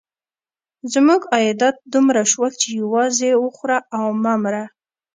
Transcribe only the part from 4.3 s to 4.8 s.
مره.